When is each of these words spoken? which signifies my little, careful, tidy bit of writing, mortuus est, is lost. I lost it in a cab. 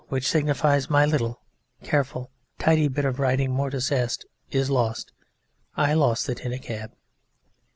which 0.09 0.27
signifies 0.27 0.89
my 0.89 1.05
little, 1.05 1.39
careful, 1.83 2.31
tidy 2.57 2.87
bit 2.87 3.05
of 3.05 3.19
writing, 3.19 3.51
mortuus 3.51 3.91
est, 3.91 4.25
is 4.49 4.67
lost. 4.67 5.11
I 5.77 5.93
lost 5.93 6.27
it 6.27 6.39
in 6.39 6.51
a 6.51 6.57
cab. 6.57 6.93